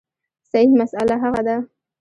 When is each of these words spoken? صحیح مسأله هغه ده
صحیح 0.51 0.71
مسأله 0.79 1.15
هغه 1.23 1.41
ده 1.47 1.55